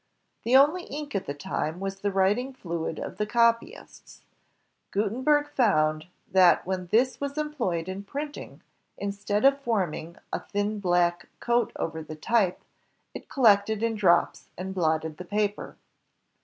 The 0.45 0.57
only 0.57 0.85
ink 0.85 1.13
at 1.13 1.27
the 1.27 1.35
time 1.35 1.79
was 1.79 1.99
the 1.99 2.11
writing 2.11 2.53
fluid 2.53 2.97
of 2.97 3.17
the 3.17 3.27
copyists. 3.27 4.23
Gutenberg 4.89 5.51
foimd 5.55 6.07
that 6.31 6.65
when 6.65 6.87
this 6.87 7.21
was 7.21 7.37
employed 7.37 7.87
in 7.87 8.03
printing, 8.03 8.63
instead 8.97 9.45
of 9.45 9.61
forming 9.61 10.17
a 10.33 10.39
thin 10.39 10.79
black 10.79 11.29
coat 11.39 11.71
over 11.75 12.01
the 12.01 12.15
type, 12.15 12.63
it 13.13 13.29
collected 13.29 13.83
in 13.83 13.93
drops 13.93 14.49
and 14.57 14.73
blotted 14.73 15.17
the 15.17 15.23
paper. 15.25 15.77